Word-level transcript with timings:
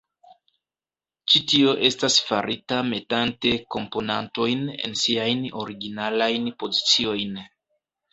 Ĉi 1.33 1.39
tio 1.49 1.73
estas 1.89 2.15
farita 2.29 2.79
metante 2.87 3.51
komponantojn 3.75 4.63
en 4.87 4.95
siajn 5.03 5.45
originalajn 5.65 6.49
poziciojn. 6.65 7.37